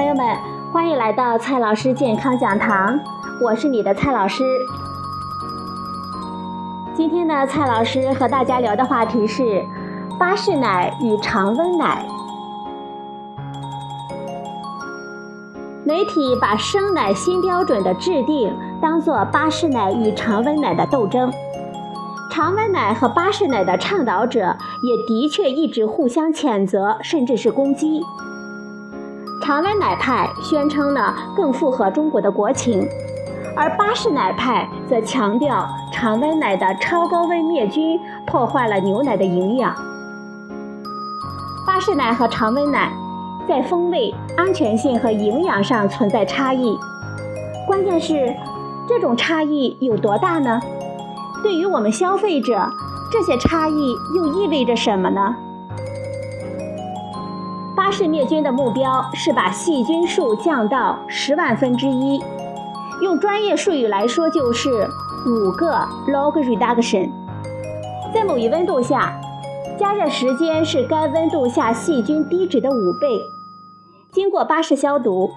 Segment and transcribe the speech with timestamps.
[0.00, 0.34] 朋友们，
[0.72, 2.98] 欢迎来到蔡老师健康讲堂，
[3.38, 4.42] 我是你的蔡老师。
[6.96, 9.62] 今天呢，蔡老师和大家聊的话题是
[10.18, 12.02] 巴氏奶与常温奶。
[15.84, 21.30] 媒体把生奶新标准的制定当做巴氏奶与常温奶的斗争，
[22.30, 28.02] 常温奶和巴氏奶的倡导者也的确一直互相谴责，甚至是攻击。
[29.50, 32.88] 常温奶派宣称呢更符合中国的国情，
[33.56, 39.74] 而巴氏奶派则强调常温奶的超高温灭菌破坏了牛奶的营养。
[41.66, 42.92] 巴氏奶和常温奶
[43.48, 46.78] 在风味、安全性和营养上存在差异，
[47.66, 48.32] 关键是
[48.88, 50.60] 这种差异有多大呢？
[51.42, 52.70] 对于我们消费者，
[53.10, 55.34] 这些差异又意味着什么呢？
[57.80, 62.22] 巴氏灭菌的目标是把细菌数降到十万分之一，
[63.00, 64.68] 用专业术语来说就是
[65.26, 65.72] 五个
[66.06, 67.08] log reduction。
[68.12, 69.18] 在某一温度下，
[69.78, 73.18] 加热时间是该温度下细菌低值的五倍。
[74.12, 75.30] 经过巴氏消毒，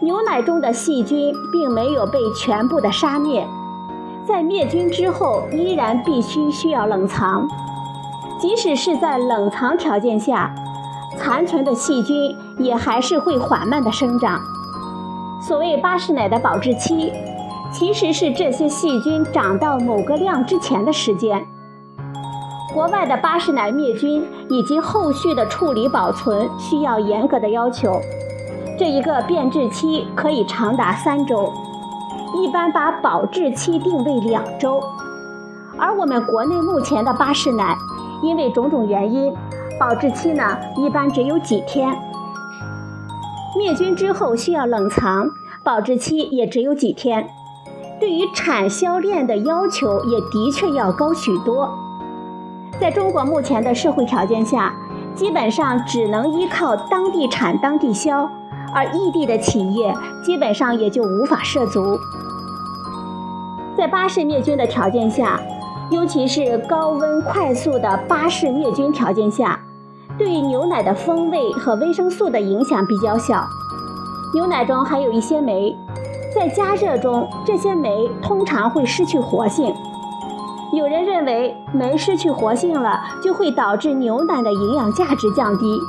[0.00, 3.46] 牛奶中的细菌并没有被全部的杀灭，
[4.26, 7.46] 在灭菌之后依然必须需要冷藏，
[8.40, 10.54] 即使是在冷藏条件下。
[11.16, 14.40] 残存的细菌也还是会缓慢的生长。
[15.40, 17.12] 所谓巴氏奶的保质期，
[17.72, 21.46] 其实是这些细菌长到某个量之前的时间。
[22.72, 28.00] 国外的巴氏奶灭菌以及后续的处理保存需要严格的要求，
[28.78, 31.52] 这一个变质期可以长达三周，
[32.34, 34.82] 一般把保质期定为两周。
[35.78, 37.76] 而我们国内目前的巴氏奶，
[38.22, 39.34] 因为种种原因。
[39.78, 41.94] 保质期呢，一般只有几天。
[43.56, 45.28] 灭菌之后需要冷藏，
[45.62, 47.28] 保质期也只有几天。
[48.00, 51.70] 对于产销链的要求也的确要高许多。
[52.78, 54.74] 在中国目前的社会条件下，
[55.14, 58.28] 基本上只能依靠当地产当地销，
[58.74, 59.94] 而异地的企业
[60.24, 61.98] 基本上也就无法涉足。
[63.76, 65.40] 在巴氏灭菌的条件下，
[65.90, 69.60] 尤其是高温快速的巴氏灭菌条件下。
[70.18, 73.46] 对牛奶的风味和维生素的影响比较小。
[74.34, 75.76] 牛奶中还有一些酶，
[76.34, 79.74] 在加热中，这些酶通常会失去活性。
[80.72, 85.80] 有人认为酶失去活性了，就会导致牛奶的营养价值降低。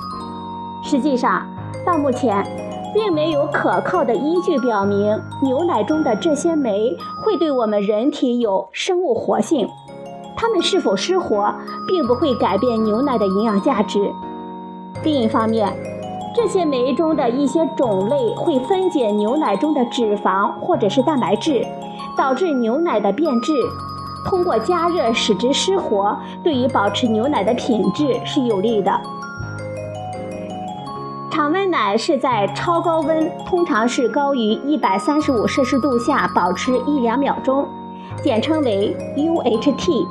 [0.83, 1.45] 实际上，
[1.85, 2.45] 到目前，
[2.93, 9.67] 并没有可靠的依据表明牛奶中的这些酶会对我们人体有生物活性。
[10.37, 11.51] 它们是否失活，
[11.87, 14.13] 并不会改变牛奶的营养价值。
[15.03, 15.75] 另一方面，
[16.35, 21.65] 这些酶中的一些种类会分解牛奶中的脂肪或者是蛋白质，
[22.15, 23.53] 导致牛奶的变质。
[24.25, 28.91] 通过加热使之失活，对于保持牛奶的品质是有利的。
[31.31, 37.65] 常温奶是在超高温，通常是高于一百三十五摄氏度下保持一两秒钟，
[38.21, 40.05] 简称为 UHT。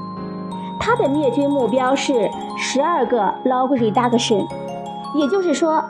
[0.78, 4.46] 它的灭菌目标是十二个 log reduction，
[5.14, 5.82] 也就是说，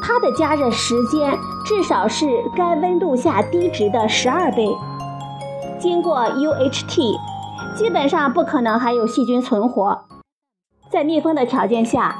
[0.00, 4.68] 它的加热时间至少是该温度下低值的十二倍。
[5.78, 7.18] 经过 UHT，
[7.76, 10.04] 基本上不可能还有细菌存活。
[10.90, 12.14] 在密封的条件下，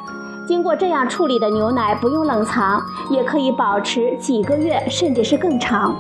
[0.49, 5.95] 经过这样处理的牛奶不用冷藏，也可以保持几个月甚至是更长。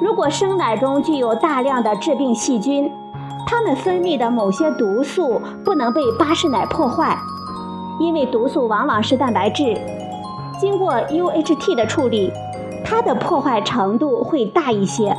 [0.00, 2.90] 如果生奶中具有大量的致病细菌，
[3.46, 7.16] 它们分泌的某些毒素不能被巴氏奶破坏，
[8.00, 9.80] 因为毒素往往是蛋白质。
[10.60, 12.32] 经过 UHT 的处理，
[12.84, 15.16] 它的破坏程度会大一些。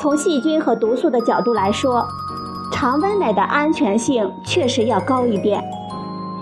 [0.00, 2.06] 从细菌和毒素的角度来说，
[2.72, 5.62] 常温奶的安全性确实要高一点，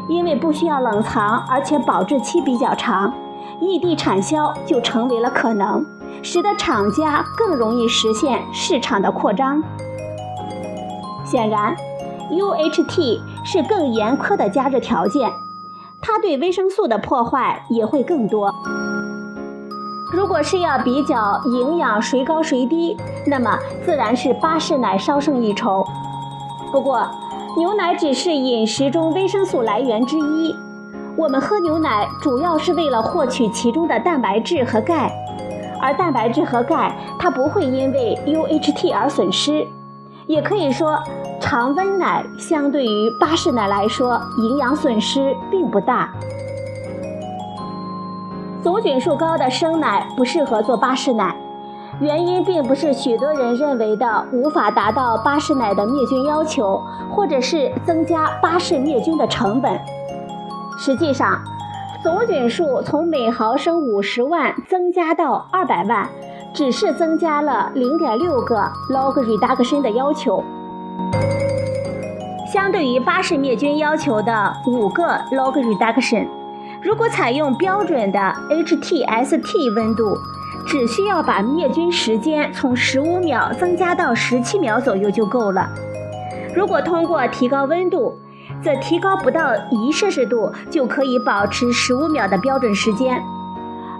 [0.08, 3.12] 因为不需要冷藏，而且保质期比较长，
[3.60, 5.84] 异地产销就成为了可能，
[6.22, 9.62] 使得厂家更容易实现市场的扩张。
[11.30, 11.76] 显然
[12.32, 15.30] ，UHT 是更严苛的加热条件，
[16.02, 18.52] 它对维生素的破坏也会更多。
[20.12, 22.96] 如果是要比较营养谁高谁低，
[23.28, 25.86] 那么自然是巴氏奶稍胜一筹。
[26.72, 27.08] 不过，
[27.56, 30.52] 牛奶只是饮食中维生素来源之一，
[31.16, 35.12] 我们喝牛奶主要是为了获取其中的蛋白质和钙，
[35.80, 39.64] 而蛋白质和钙它不会因为 UHT 而损失。
[40.26, 40.96] 也可以说，
[41.40, 46.10] 常温奶相对于巴氏奶来说，营养损失并不大。
[48.62, 51.34] 总菌数高的生奶不适合做巴氏奶，
[51.98, 59.81] 原因并不是许多人认为的无法达到巴氏奶的灭菌要求，或者是增加巴氏灭菌的成本。
[60.78, 61.38] 实际上，
[62.02, 66.08] 总菌数从每毫升五十万增加到二百万，
[66.52, 68.56] 只是增加了零点六个
[68.90, 70.44] log reduction 的要求。
[72.60, 75.02] 相对于巴氏灭菌要求的五个
[75.32, 76.26] log reduction，
[76.82, 78.18] 如果采用标准的
[78.50, 80.14] HTST 温度，
[80.66, 85.70] 只需要把灭菌时间从十五秒增加到十七秒左右就够了。
[86.54, 88.12] 如果通过提高温度，
[88.62, 93.22] 则提高不到一摄氏度就可以保持十五秒的标准时间。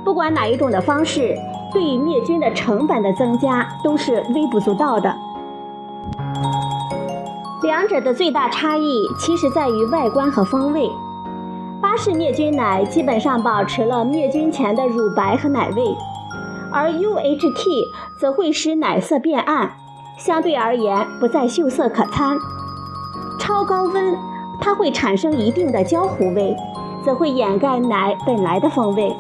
[0.05, 1.35] 不管哪一种的方式，
[1.73, 5.11] 对于灭菌的成本的增加都是微不足道的。
[7.71, 10.91] 两者的最大差异其实在于外观和风味。
[11.81, 15.97] 巴氏灭菌奶基本上保持了灭菌前的乳白和奶味，
[16.73, 17.87] 而 UHT
[18.19, 19.71] 则会使奶色变暗，
[20.19, 22.37] 相对而言不再秀色可餐。
[23.39, 24.19] 超高温，
[24.61, 26.57] 它会产生一定的焦糊味，
[27.05, 29.15] 则会掩盖奶本来的风味。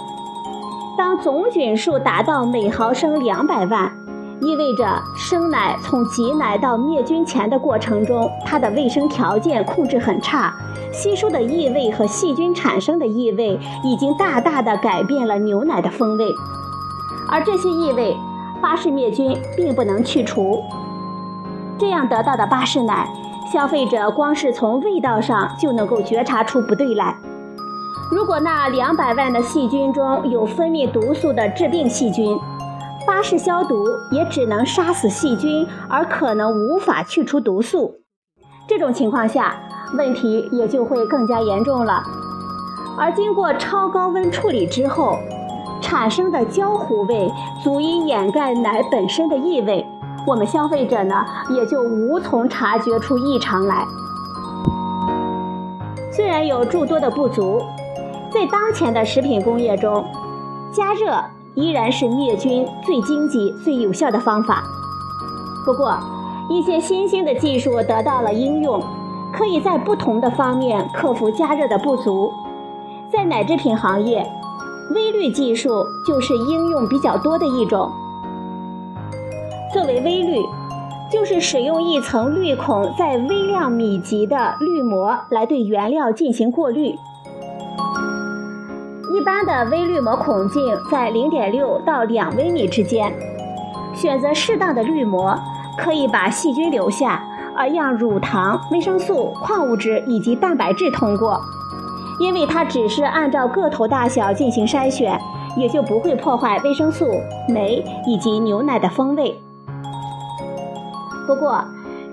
[0.98, 3.99] 当总菌数达到每毫升两百万。
[4.40, 10.54] 意味着生奶从挤奶到灭菌前的过程中，它的卫生条件控制很差，
[10.92, 16.24] 吸收的异味和细菌产生的异味已经大大的改变了牛奶的风味，
[17.30, 18.16] 而这些异味，
[18.62, 20.62] 巴氏灭菌并不能去除。
[21.78, 23.08] 这样得到的巴氏奶，
[23.52, 27.14] 消费者光是从味道上就能够觉察出不对来。
[28.10, 32.36] 如果那两百万的细菌中有分泌毒素的致病细菌，
[33.10, 37.96] 巴氏消毒也只能杀死细菌，而可能无法去除毒素。
[38.68, 39.56] 这种情况下，
[39.98, 42.04] 问题也就会更加严重了。
[42.96, 45.16] 而经过超高温处理之后，
[45.82, 47.28] 产生的焦糊味
[47.64, 49.84] 足以掩盖奶本身的异味，
[50.24, 53.84] 我们消费者呢也就无从察觉出异常来。
[56.12, 57.60] 虽然有诸多的不足，
[58.30, 60.06] 在当前的食品工业中，
[60.72, 61.20] 加热。
[61.54, 64.62] 依然是灭菌最经济、最有效的方法。
[65.64, 65.98] 不过，
[66.48, 68.82] 一些新兴的技术得到了应用，
[69.32, 72.32] 可以在不同的方面克服加热的不足。
[73.12, 74.24] 在奶制品行业，
[74.94, 77.90] 微滤技术就是应用比较多的一种。
[79.72, 80.40] 作为微滤，
[81.12, 86.96] 就是使用一层滤孔在微量米级的滤膜来对原料进行过滤。
[89.12, 93.12] 一般的微滤膜孔径在零点六到两微米之间，
[93.92, 95.36] 选择适当的滤膜，
[95.76, 97.20] 可以把细菌留下，
[97.56, 101.40] 而让乳糖、维生素、矿物质以及蛋白质通过。
[102.20, 105.20] 因为它只是按照个头大小进行筛选，
[105.56, 107.06] 也就不会破坏维生素、
[107.48, 109.42] 酶以及牛奶的风味。
[111.26, 111.64] 不过，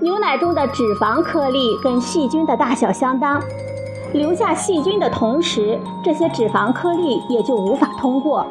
[0.02, 3.40] 牛奶中的脂肪颗粒跟细菌的大小相当。
[4.18, 8.46] 留下细菌的同时，这些脂肪颗粒也就无法通过。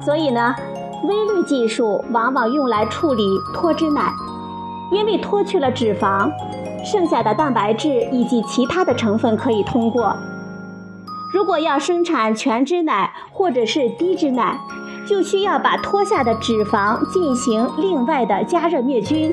[0.00, 0.54] 所以呢，
[1.04, 3.22] 微滤技术往往用来处理
[3.54, 4.12] 脱脂奶，
[4.90, 6.30] 因为脱去了脂肪，
[6.84, 10.14] 剩下的蛋白质以及其他的成分可以通过。
[11.32, 14.58] 如果要生产全脂奶或者是低脂奶，
[15.06, 19.32] 就需要把脱下的脂肪进行另外的加热灭菌，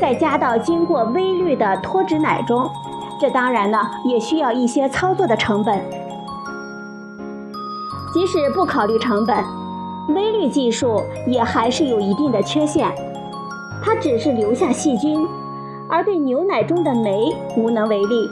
[0.00, 2.68] 再加到经过微滤的脱脂奶中。
[3.20, 5.82] 这当然呢，也需要一些操作的成本。
[8.14, 9.44] 即使不考虑成本，
[10.14, 12.90] 微滤技术也还是有一定的缺陷。
[13.82, 15.26] 它只是留下细菌，
[15.88, 18.30] 而对牛奶中的酶无能为力。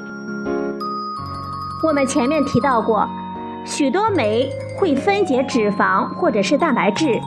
[1.83, 3.07] 我们前面提到过，
[3.65, 7.21] 许多酶会分解脂肪或者是蛋白质，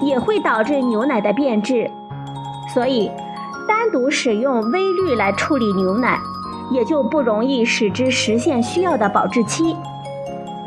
[0.00, 1.90] 也会导致牛奶的变质。
[2.72, 3.10] 所以，
[3.68, 6.18] 单独使用微滤来处理牛奶。
[6.70, 9.76] 也就不容易使之实现需要的保质期。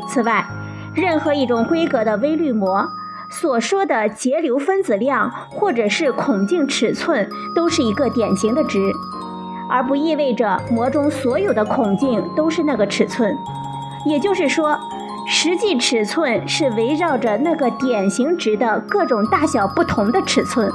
[0.08, 0.46] 此外，
[0.94, 2.86] 任何一种规格的微滤膜
[3.30, 8.78] 所说的节流分子量或者是孔径尺寸都是一个典型的值，
[9.68, 13.34] 而不意味着膜中所有的孔径都是那个尺寸。
[14.06, 14.78] 也就是说，
[15.26, 20.70] 实际尺寸是围绕着那个典型值的各种大小不同的尺寸。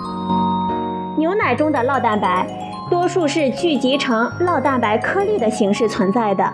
[1.17, 2.47] 牛奶中的酪蛋白。
[2.89, 6.51] 多数是聚集成酪蛋白颗粒的形式存在的，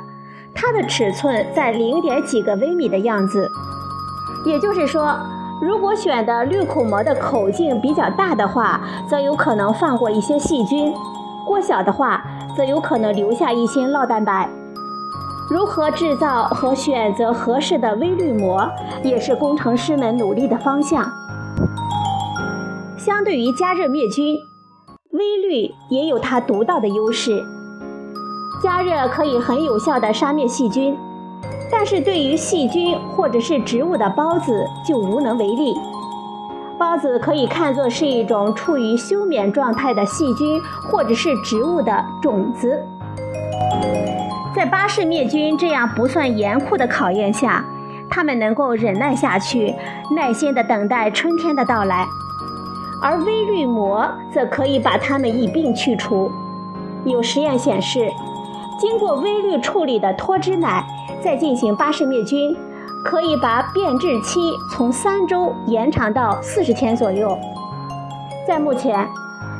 [0.53, 3.49] 它的尺寸在零点几个微米的样子。
[4.45, 5.17] 也就是说，
[5.61, 10.91] 如果选的滤孔膜的口径比较大的话，则有可能放过一些细菌；
[11.47, 12.23] 过小的话，
[12.55, 14.49] 则有可能留下一些酪蛋白。
[15.49, 18.69] 如何制造和选择合适的微滤膜，
[19.03, 21.09] 也是工程师们努力的方向。
[22.97, 24.35] 相对于加热灭菌，
[25.17, 27.41] 微滤也有它独到的优势。
[28.61, 30.97] 加热可以很有效地杀灭细菌，
[31.71, 35.73] 但是对于细菌或者是植物的孢子就无能为力。
[36.77, 42.85] 孢子可以看作是一种处于休眠状态的细菌或者是植物的种子。
[44.53, 47.63] 在巴氏灭菌这样不算严酷的考验下，
[48.09, 49.73] 它们能够忍耐下去，
[50.13, 52.05] 耐心地等待春天的到来。
[53.01, 56.31] 而微滤膜则可以把它们一并去除。
[57.03, 58.11] 有实验显示，
[58.79, 60.85] 经过微滤处理的脱脂奶
[61.21, 62.55] 再进行巴氏灭菌，
[63.03, 67.37] 可以把变质期从三周延长到四十天左右。
[68.47, 69.07] 在目前，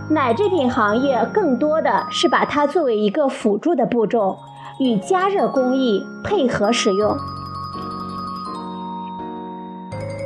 [0.10, 4.38] 奶制品行业更多的是把它作为一个辅助的步骤。
[4.77, 7.18] 与加热工艺配合使用。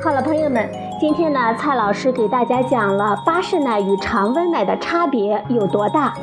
[0.04, 0.68] 好了，朋友们，
[1.00, 6.14] 今天呢，蔡老师给大家讲了巴氏奶与常温奶的差别有多大。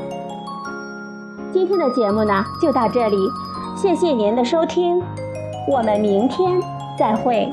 [1.50, 3.16] 今天的节目呢，就到这里，
[3.74, 5.02] 谢谢您的收听，
[5.66, 6.60] 我们明天
[6.98, 7.50] 再会。